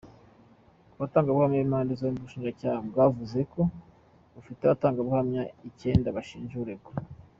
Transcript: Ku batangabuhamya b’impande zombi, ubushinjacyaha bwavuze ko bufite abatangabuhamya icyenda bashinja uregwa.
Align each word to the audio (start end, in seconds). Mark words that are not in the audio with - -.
Ku 0.91 0.95
batangabuhamya 1.01 1.57
b’impande 1.61 1.91
zombi, 1.99 2.19
ubushinjacyaha 2.19 2.79
bwavuze 2.89 3.39
ko 3.53 3.61
bufite 4.35 4.61
abatangabuhamya 4.63 5.41
icyenda 5.69 6.15
bashinja 6.17 6.55
uregwa. 6.63 6.93